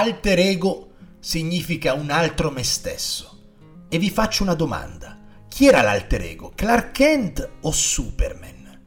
[0.00, 3.50] Alter ego significa un altro me stesso.
[3.90, 5.18] E vi faccio una domanda.
[5.46, 6.52] Chi era l'alter ego?
[6.54, 8.80] Clark Kent o Superman?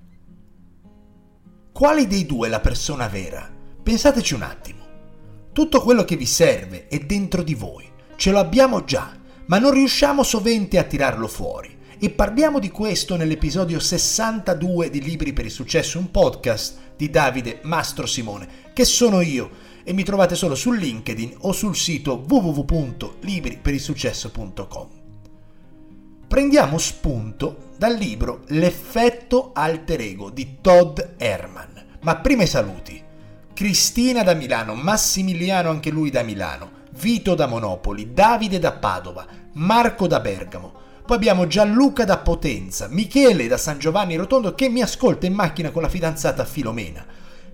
[1.72, 3.48] Quale dei due è la persona vera?
[3.84, 4.86] Pensateci un attimo.
[5.54, 9.70] Tutto quello che vi serve è dentro di voi, ce lo abbiamo già, ma non
[9.70, 11.78] riusciamo sovente a tirarlo fuori.
[12.00, 17.60] E parliamo di questo nell'episodio 62 di Libri per il Successo, un podcast di Davide
[17.62, 24.88] Mastro Simone, che sono io e mi trovate solo su LinkedIn o sul sito www.libriperilsuccesso.com.
[26.28, 31.86] Prendiamo spunto dal libro L'effetto alter ego di Todd Herman.
[32.02, 33.02] Ma prima i saluti.
[33.54, 40.08] Cristina da Milano, Massimiliano anche lui da Milano, Vito da Monopoli, Davide da Padova, Marco
[40.08, 40.82] da Bergamo.
[41.06, 45.70] Poi abbiamo Gianluca da Potenza, Michele da San Giovanni Rotondo che mi ascolta in macchina
[45.70, 47.06] con la fidanzata Filomena.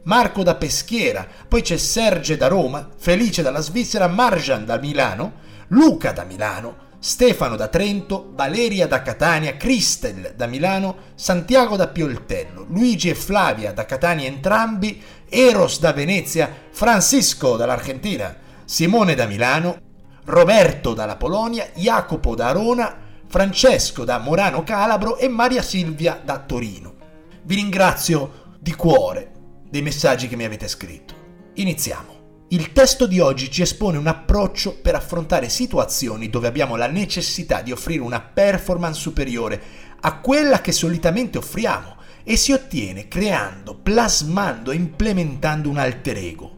[0.03, 5.33] Marco da Peschiera, poi c'è Serge da Roma, Felice dalla Svizzera, Marjan da Milano,
[5.69, 12.65] Luca da Milano, Stefano da Trento, Valeria da Catania, Cristel da Milano, Santiago da Pioltello,
[12.69, 18.35] Luigi e Flavia da Catania entrambi, Eros da Venezia, Francisco dall'Argentina,
[18.65, 19.77] Simone da Milano,
[20.25, 22.95] Roberto dalla Polonia, Jacopo da Arona,
[23.27, 26.95] Francesco da Morano Calabro e Maria Silvia da Torino.
[27.43, 29.31] Vi ringrazio di cuore
[29.69, 31.13] dei messaggi che mi avete scritto.
[31.55, 32.17] Iniziamo.
[32.49, 37.61] Il testo di oggi ci espone un approccio per affrontare situazioni dove abbiamo la necessità
[37.61, 39.61] di offrire una performance superiore
[39.99, 46.57] a quella che solitamente offriamo e si ottiene creando, plasmando e implementando un alter ego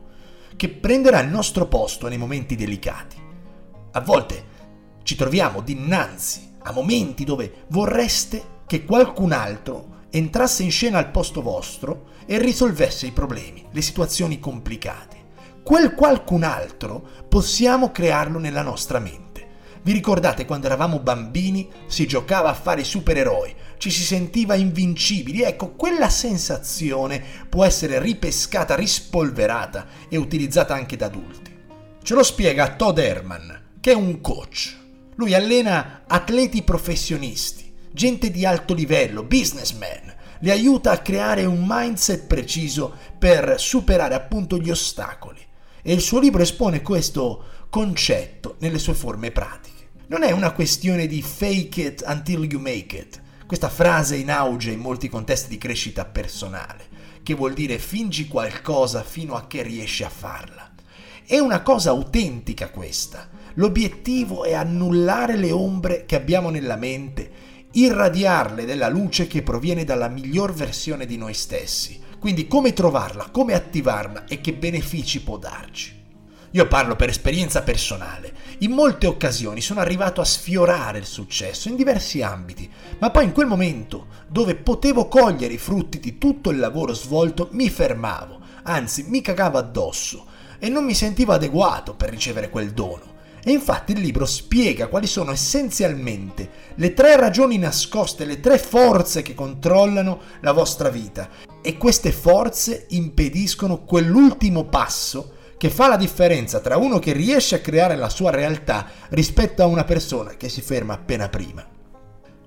[0.56, 3.18] che prenderà il nostro posto nei momenti delicati.
[3.92, 4.46] A volte
[5.04, 11.42] ci troviamo dinanzi a momenti dove vorreste che qualcun altro entrasse in scena al posto
[11.42, 15.18] vostro e risolvesse i problemi, le situazioni complicate.
[15.64, 19.30] Quel qualcun altro possiamo crearlo nella nostra mente.
[19.84, 25.42] Vi ricordate quando eravamo bambini si giocava a fare supereroi, ci si sentiva invincibili?
[25.42, 31.58] Ecco, quella sensazione può essere ripescata, rispolverata e utilizzata anche da adulti.
[32.04, 34.78] Ce lo spiega Todd Herman, che è un coach.
[35.16, 42.26] Lui allena atleti professionisti, gente di alto livello, businessmen, li aiuta a creare un mindset
[42.26, 45.40] preciso per superare appunto gli ostacoli.
[45.84, 49.90] E il suo libro espone questo concetto nelle sue forme pratiche.
[50.08, 54.72] Non è una questione di fake it until you make it, questa frase in auge
[54.72, 56.86] in molti contesti di crescita personale,
[57.24, 60.70] che vuol dire fingi qualcosa fino a che riesci a farla.
[61.26, 63.30] È una cosa autentica questa.
[63.56, 67.21] L'obiettivo è annullare le ombre che abbiamo nella mente
[67.72, 72.00] irradiarle della luce che proviene dalla miglior versione di noi stessi.
[72.20, 76.00] Quindi come trovarla, come attivarla e che benefici può darci.
[76.54, 78.34] Io parlo per esperienza personale.
[78.60, 83.32] In molte occasioni sono arrivato a sfiorare il successo in diversi ambiti, ma poi in
[83.32, 89.06] quel momento dove potevo cogliere i frutti di tutto il lavoro svolto mi fermavo, anzi
[89.08, 90.26] mi cagavo addosso
[90.60, 93.11] e non mi sentivo adeguato per ricevere quel dono.
[93.44, 99.22] E infatti il libro spiega quali sono essenzialmente le tre ragioni nascoste, le tre forze
[99.22, 101.30] che controllano la vostra vita.
[101.62, 107.60] E queste forze impediscono quell'ultimo passo che fa la differenza tra uno che riesce a
[107.60, 111.64] creare la sua realtà rispetto a una persona che si ferma appena prima.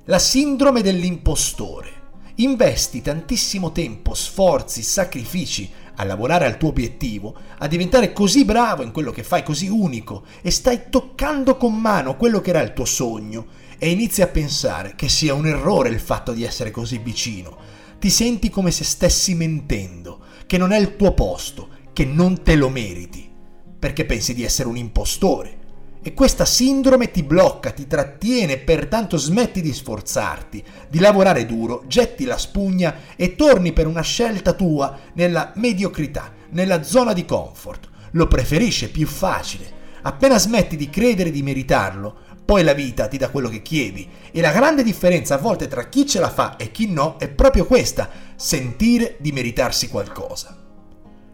[0.06, 2.02] La sindrome dell'impostore.
[2.38, 8.92] Investi tantissimo tempo, sforzi, sacrifici a lavorare al tuo obiettivo, a diventare così bravo in
[8.92, 12.84] quello che fai, così unico, e stai toccando con mano quello che era il tuo
[12.84, 13.46] sogno,
[13.78, 17.56] e inizi a pensare che sia un errore il fatto di essere così vicino.
[17.98, 22.54] Ti senti come se stessi mentendo, che non è il tuo posto, che non te
[22.56, 23.30] lo meriti,
[23.78, 25.62] perché pensi di essere un impostore
[26.06, 32.26] e questa sindrome ti blocca, ti trattiene, pertanto smetti di sforzarti, di lavorare duro, getti
[32.26, 37.88] la spugna e torni per una scelta tua nella mediocrità, nella zona di comfort.
[38.10, 39.72] Lo preferisce più facile.
[40.02, 42.14] Appena smetti di credere di meritarlo,
[42.44, 44.06] poi la vita ti dà quello che chiedi.
[44.30, 47.30] E la grande differenza a volte tra chi ce la fa e chi no è
[47.30, 50.63] proprio questa, sentire di meritarsi qualcosa.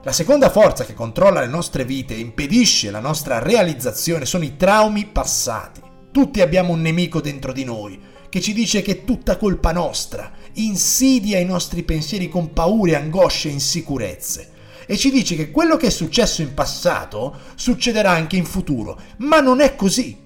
[0.02, 4.56] La seconda forza che controlla le nostre vite e impedisce la nostra realizzazione sono i
[4.56, 5.82] traumi passati.
[6.10, 8.00] Tutti abbiamo un nemico dentro di noi
[8.30, 13.48] che ci dice che è tutta colpa nostra, insidia i nostri pensieri con paure, angosce
[13.48, 14.50] e insicurezze
[14.86, 19.40] e ci dice che quello che è successo in passato succederà anche in futuro, ma
[19.40, 20.18] non è così.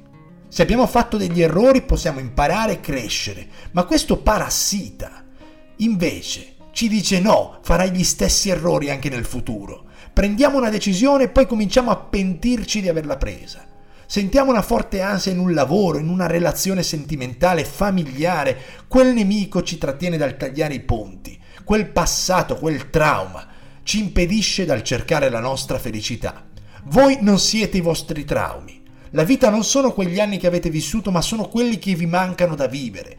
[0.48, 5.24] Se abbiamo fatto degli errori possiamo imparare e crescere, ma questo parassita.
[5.78, 9.84] Invece, ci dice no, farai gli stessi errori anche nel futuro,
[10.14, 13.66] Prendiamo una decisione e poi cominciamo a pentirci di averla presa.
[14.06, 18.56] Sentiamo una forte ansia in un lavoro, in una relazione sentimentale, familiare.
[18.86, 21.36] Quel nemico ci trattiene dal tagliare i ponti.
[21.64, 23.44] Quel passato, quel trauma
[23.82, 26.44] ci impedisce dal cercare la nostra felicità.
[26.84, 28.84] Voi non siete i vostri traumi.
[29.10, 32.54] La vita non sono quegli anni che avete vissuto, ma sono quelli che vi mancano
[32.54, 33.18] da vivere.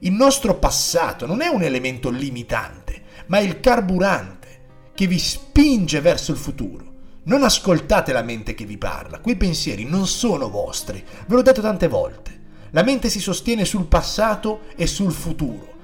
[0.00, 2.87] Il nostro passato non è un elemento limitante,
[3.28, 6.86] ma è il carburante che vi spinge verso il futuro.
[7.24, 11.60] Non ascoltate la mente che vi parla, quei pensieri non sono vostri, ve l'ho detto
[11.60, 12.36] tante volte.
[12.70, 15.76] La mente si sostiene sul passato e sul futuro.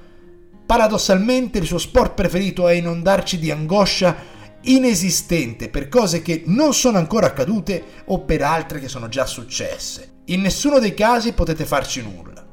[0.65, 6.97] Paradossalmente il suo sport preferito è inondarci di angoscia inesistente per cose che non sono
[6.97, 10.21] ancora accadute o per altre che sono già successe.
[10.25, 12.44] In nessuno dei casi potete farci nulla.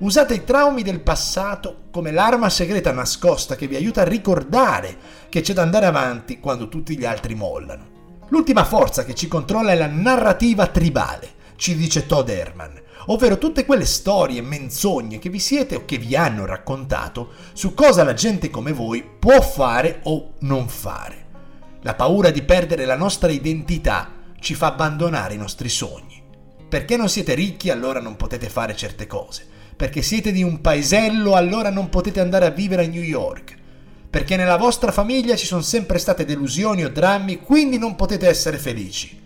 [0.00, 4.96] Usate i traumi del passato come l'arma segreta nascosta che vi aiuta a ricordare
[5.28, 7.96] che c'è da andare avanti quando tutti gli altri mollano.
[8.28, 13.64] L'ultima forza che ci controlla è la narrativa tribale, ci dice Todd Herman, ovvero tutte
[13.64, 18.50] quelle storie, menzogne che vi siete o che vi hanno raccontato su cosa la gente
[18.50, 21.26] come voi può fare o non fare.
[21.82, 26.22] La paura di perdere la nostra identità ci fa abbandonare i nostri sogni.
[26.68, 29.56] Perché non siete ricchi allora non potete fare certe cose.
[29.78, 33.56] Perché siete di un paesello allora non potete andare a vivere a New York
[34.10, 38.56] perché nella vostra famiglia ci sono sempre state delusioni o drammi, quindi non potete essere
[38.56, 39.20] felici.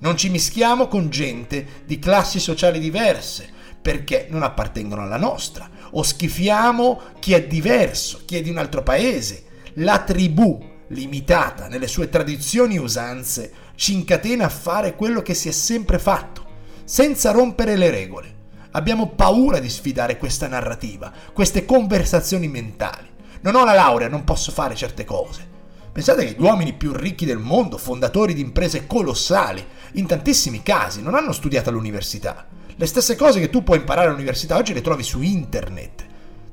[0.00, 3.48] Non ci mischiamo con gente di classi sociali diverse,
[3.80, 8.82] perché non appartengono alla nostra, o schifiamo chi è diverso, chi è di un altro
[8.82, 9.44] paese.
[9.74, 15.48] La tribù, limitata nelle sue tradizioni e usanze, ci incatena a fare quello che si
[15.48, 16.44] è sempre fatto,
[16.84, 18.37] senza rompere le regole.
[18.72, 24.50] Abbiamo paura di sfidare questa narrativa, queste conversazioni mentali non ho la laurea, non posso
[24.50, 25.56] fare certe cose.
[25.92, 31.02] Pensate che gli uomini più ricchi del mondo, fondatori di imprese colossali, in tantissimi casi
[31.02, 32.46] non hanno studiato all'università.
[32.74, 36.06] Le stesse cose che tu puoi imparare all'università oggi le trovi su internet.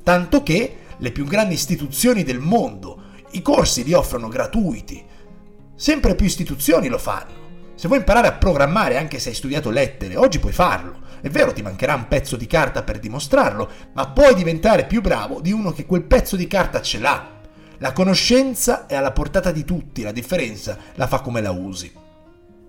[0.04, 5.04] Tanto che le più grandi istituzioni del mondo i corsi li offrono gratuiti.
[5.76, 7.45] Sempre più istituzioni lo fanno.
[7.76, 11.04] Se vuoi imparare a programmare anche se hai studiato lettere, oggi puoi farlo.
[11.22, 15.42] È vero, ti mancherà un pezzo di carta per dimostrarlo, ma puoi diventare più bravo
[15.42, 17.32] di uno che quel pezzo di carta ce l'ha.
[17.80, 21.92] La conoscenza è alla portata di tutti, la differenza la fa come la usi.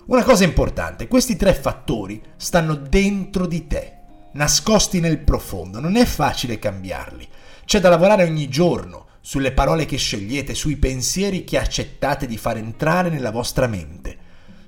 [0.07, 3.99] Una cosa importante, questi tre fattori stanno dentro di te,
[4.33, 7.29] nascosti nel profondo, non è facile cambiarli.
[7.65, 12.57] C'è da lavorare ogni giorno sulle parole che scegliete, sui pensieri che accettate di far
[12.57, 14.16] entrare nella vostra mente.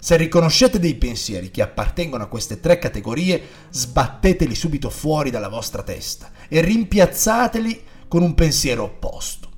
[0.00, 5.82] Se riconoscete dei pensieri che appartengono a queste tre categorie, sbatteteli subito fuori dalla vostra
[5.82, 9.50] testa e rimpiazzateli con un pensiero opposto.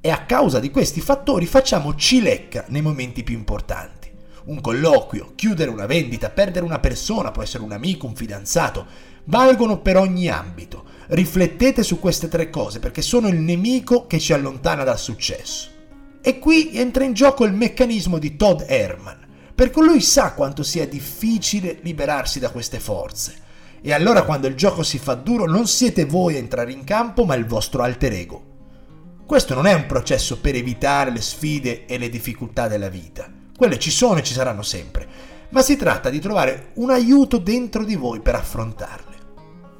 [0.00, 4.08] E a causa di questi fattori facciamo cilecca nei momenti più importanti.
[4.44, 8.86] Un colloquio, chiudere una vendita, perdere una persona, può essere un amico, un fidanzato,
[9.24, 10.84] valgono per ogni ambito.
[11.08, 15.76] Riflettete su queste tre cose perché sono il nemico che ci allontana dal successo.
[16.20, 20.86] E qui entra in gioco il meccanismo di Todd Herman, perché lui sa quanto sia
[20.86, 23.46] difficile liberarsi da queste forze.
[23.80, 27.24] E allora quando il gioco si fa duro non siete voi a entrare in campo,
[27.24, 28.44] ma il vostro alter ego.
[29.24, 33.30] Questo non è un processo per evitare le sfide e le difficoltà della vita.
[33.56, 35.06] Quelle ci sono e ci saranno sempre,
[35.50, 39.16] ma si tratta di trovare un aiuto dentro di voi per affrontarle.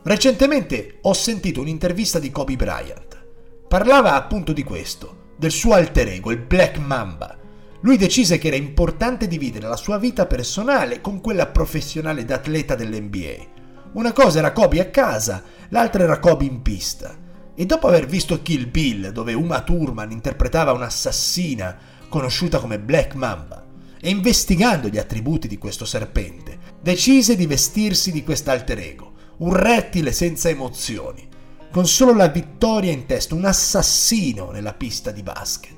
[0.03, 3.25] Recentemente ho sentito un'intervista di Kobe Bryant.
[3.69, 7.37] Parlava appunto di questo, del suo alter ego, il Black Mamba.
[7.83, 13.57] Lui decise che era importante dividere la sua vita personale con quella professionale d'atleta dell'NBA.
[13.93, 17.17] Una cosa era Kobe a casa, l'altra era Kobe in pista.
[17.55, 21.77] E dopo aver visto Kill Bill, dove Uma Thurman interpretava un'assassina
[22.09, 23.65] conosciuta come Black Mamba,
[24.01, 30.11] e investigando gli attributi di questo serpente, decise di vestirsi di quest'alter ego, un rettile
[30.11, 31.27] senza emozioni,
[31.71, 35.77] con solo la vittoria in testa, un assassino nella pista di basket.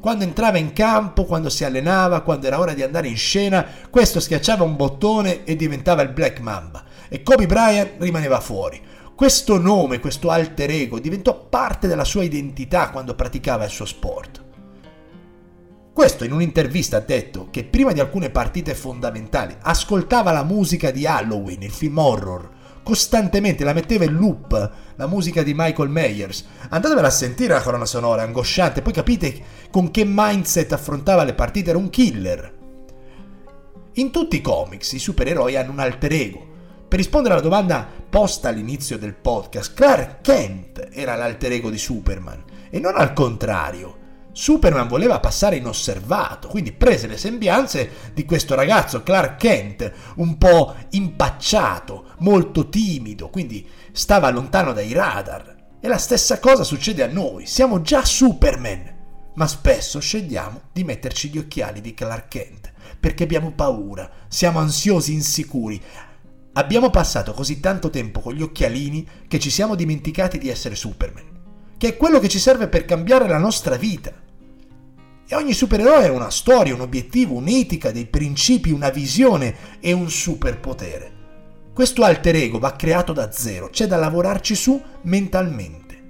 [0.00, 4.18] Quando entrava in campo, quando si allenava, quando era ora di andare in scena, questo
[4.18, 8.80] schiacciava un bottone e diventava il Black Mamba e Kobe Bryant rimaneva fuori.
[9.14, 14.44] Questo nome, questo alter ego diventò parte della sua identità quando praticava il suo sport.
[15.92, 21.06] Questo in un'intervista ha detto che prima di alcune partite fondamentali ascoltava la musica di
[21.06, 22.48] Halloween, il film horror,
[22.90, 26.44] costantemente, la metteva in loop, la musica di Michael Myers.
[26.70, 31.70] Andatevela a sentire la colonna sonora, angosciante, poi capite con che mindset affrontava le partite,
[31.70, 32.58] era un killer.
[33.92, 36.48] In tutti i comics i supereroi hanno un alter ego.
[36.88, 42.42] Per rispondere alla domanda posta all'inizio del podcast, Clark Kent era l'alter ego di Superman
[42.70, 43.98] e non al contrario.
[44.40, 50.74] Superman voleva passare inosservato, quindi prese le sembianze di questo ragazzo Clark Kent, un po'
[50.92, 55.56] impacciato, molto timido, quindi stava lontano dai radar.
[55.78, 61.28] E la stessa cosa succede a noi, siamo già Superman, ma spesso scegliamo di metterci
[61.28, 65.78] gli occhiali di Clark Kent, perché abbiamo paura, siamo ansiosi, insicuri.
[66.54, 71.30] Abbiamo passato così tanto tempo con gli occhialini che ci siamo dimenticati di essere Superman
[71.80, 74.12] che è quello che ci serve per cambiare la nostra vita.
[75.32, 80.10] E ogni supereroe ha una storia, un obiettivo, un'etica, dei principi, una visione e un
[80.10, 81.12] superpotere.
[81.72, 86.02] Questo alter ego va creato da zero, c'è da lavorarci su mentalmente.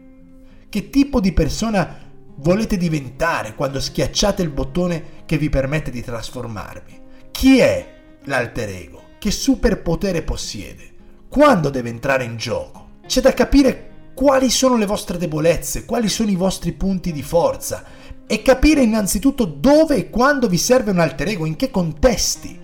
[0.70, 1.98] Che tipo di persona
[2.36, 7.00] volete diventare quando schiacciate il bottone che vi permette di trasformarvi?
[7.30, 7.86] Chi è
[8.24, 9.02] l'alter ego?
[9.18, 10.92] Che superpotere possiede?
[11.28, 12.92] Quando deve entrare in gioco?
[13.06, 17.99] C'è da capire quali sono le vostre debolezze, quali sono i vostri punti di forza
[18.30, 22.56] e capire innanzitutto dove e quando vi serve un alter ego, in che contesti.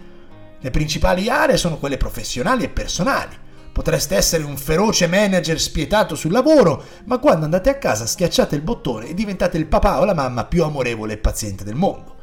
[0.61, 3.37] Le principali aree sono quelle professionali e personali.
[3.73, 8.63] Potreste essere un feroce manager spietato sul lavoro, ma quando andate a casa schiacciate il
[8.63, 12.15] bottone e diventate il papà o la mamma più amorevole e paziente del mondo.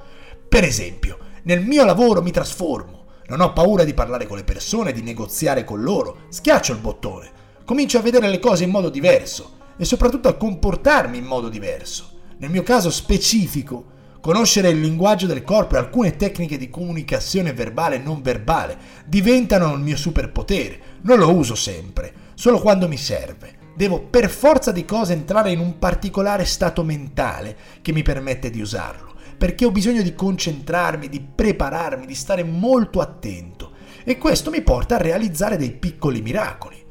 [0.48, 3.08] Per esempio, nel mio lavoro mi trasformo.
[3.28, 6.28] Non ho paura di parlare con le persone, di negoziare con loro.
[6.30, 11.18] Schiaccio il bottone comincio a vedere le cose in modo diverso e soprattutto a comportarmi
[11.18, 12.13] in modo diverso.
[12.38, 17.96] Nel mio caso specifico, conoscere il linguaggio del corpo e alcune tecniche di comunicazione verbale
[17.96, 20.80] e non verbale diventano il mio superpotere.
[21.02, 23.62] Non lo uso sempre, solo quando mi serve.
[23.76, 28.62] Devo per forza di cose entrare in un particolare stato mentale che mi permette di
[28.62, 33.72] usarlo, perché ho bisogno di concentrarmi, di prepararmi, di stare molto attento
[34.04, 36.83] e questo mi porta a realizzare dei piccoli miracoli.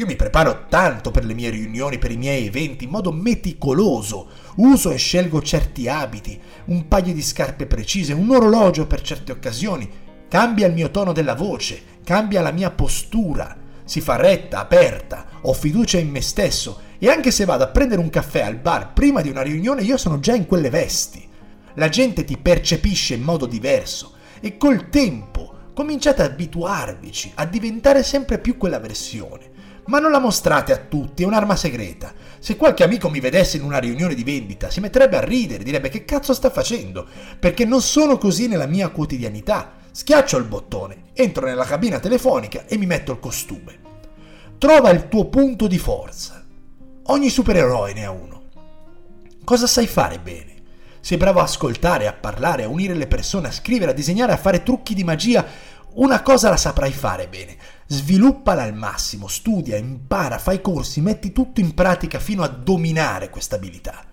[0.00, 4.30] Io mi preparo tanto per le mie riunioni, per i miei eventi, in modo meticoloso.
[4.54, 9.86] Uso e scelgo certi abiti, un paio di scarpe precise, un orologio per certe occasioni.
[10.26, 13.54] Cambia il mio tono della voce, cambia la mia postura.
[13.84, 18.00] Si fa retta, aperta, ho fiducia in me stesso e anche se vado a prendere
[18.00, 21.28] un caffè al bar prima di una riunione io sono già in quelle vesti.
[21.74, 28.02] La gente ti percepisce in modo diverso e col tempo cominciate ad abituarvici a diventare
[28.02, 29.49] sempre più quella versione
[29.90, 32.14] ma non la mostrate a tutti, è un'arma segreta.
[32.38, 35.88] Se qualche amico mi vedesse in una riunione di vendita, si metterebbe a ridere, direbbe
[35.88, 37.04] che cazzo sta facendo,
[37.40, 39.72] perché non sono così nella mia quotidianità.
[39.90, 43.78] Schiaccio il bottone, entro nella cabina telefonica e mi metto il costume.
[44.58, 46.40] Trova il tuo punto di forza.
[47.06, 48.42] Ogni supereroe ne ha uno.
[49.42, 50.54] Cosa sai fare bene?
[51.00, 54.36] Sei bravo a ascoltare, a parlare, a unire le persone, a scrivere, a disegnare, a
[54.36, 55.44] fare trucchi di magia.
[55.94, 57.56] Una cosa la saprai fare bene
[57.92, 63.56] sviluppala al massimo, studia, impara, fai corsi, metti tutto in pratica fino a dominare questa
[63.56, 64.04] abilità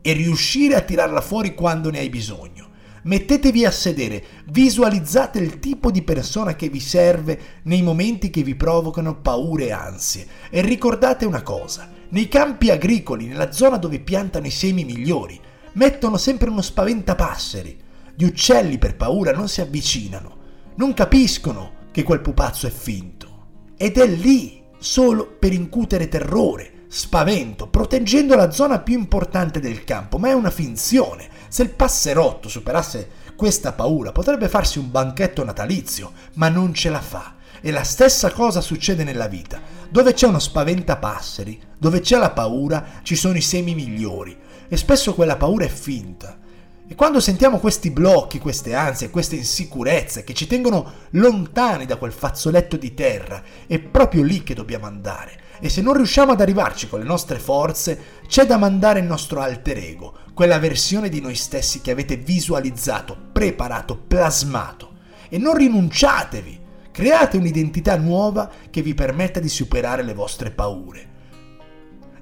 [0.00, 2.68] e riuscire a tirarla fuori quando ne hai bisogno.
[3.02, 8.54] Mettetevi a sedere, visualizzate il tipo di persona che vi serve nei momenti che vi
[8.54, 14.46] provocano paure e ansie e ricordate una cosa, nei campi agricoli, nella zona dove piantano
[14.46, 15.40] i semi migliori,
[15.72, 17.80] mettono sempre uno spaventapasseri.
[18.14, 20.36] Gli uccelli per paura non si avvicinano,
[20.76, 23.46] non capiscono che quel pupazzo è finto.
[23.78, 30.18] Ed è lì solo per incutere terrore, spavento, proteggendo la zona più importante del campo,
[30.18, 31.26] ma è una finzione.
[31.48, 37.00] Se il passerotto superasse questa paura potrebbe farsi un banchetto natalizio, ma non ce la
[37.00, 37.36] fa.
[37.62, 39.58] E la stessa cosa succede nella vita.
[39.88, 44.36] Dove c'è uno spaventapasseri, dove c'è la paura, ci sono i semi migliori.
[44.68, 46.36] E spesso quella paura è finta.
[46.88, 52.12] E quando sentiamo questi blocchi, queste ansie, queste insicurezze che ci tengono lontani da quel
[52.12, 55.40] fazzoletto di terra, è proprio lì che dobbiamo andare.
[55.58, 59.40] E se non riusciamo ad arrivarci con le nostre forze, c'è da mandare il nostro
[59.40, 64.92] alter ego, quella versione di noi stessi che avete visualizzato, preparato, plasmato.
[65.28, 66.60] E non rinunciatevi,
[66.92, 71.14] create un'identità nuova che vi permetta di superare le vostre paure.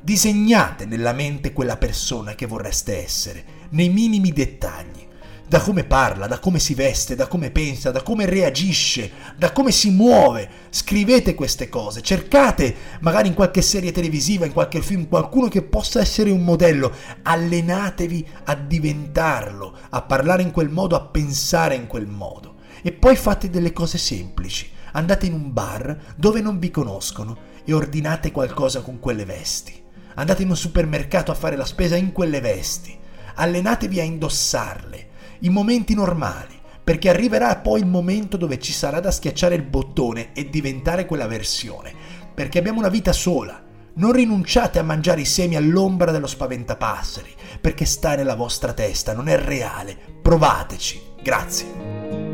[0.00, 5.02] Disegnate nella mente quella persona che vorreste essere nei minimi dettagli,
[5.46, 9.72] da come parla, da come si veste, da come pensa, da come reagisce, da come
[9.72, 10.48] si muove.
[10.70, 16.00] Scrivete queste cose, cercate magari in qualche serie televisiva, in qualche film, qualcuno che possa
[16.00, 22.06] essere un modello, allenatevi a diventarlo, a parlare in quel modo, a pensare in quel
[22.06, 22.54] modo.
[22.80, 24.70] E poi fate delle cose semplici.
[24.92, 29.82] Andate in un bar dove non vi conoscono e ordinate qualcosa con quelle vesti.
[30.14, 33.02] Andate in un supermercato a fare la spesa in quelle vesti
[33.34, 35.08] allenatevi a indossarle,
[35.40, 40.32] in momenti normali, perché arriverà poi il momento dove ci sarà da schiacciare il bottone
[40.32, 41.92] e diventare quella versione,
[42.34, 43.62] perché abbiamo una vita sola,
[43.96, 49.28] Non rinunciate a mangiare i semi all'ombra dello spaventapasseri, perché sta nella vostra testa, non
[49.28, 49.96] è reale.
[50.20, 51.00] Provateci.
[51.22, 52.33] Grazie.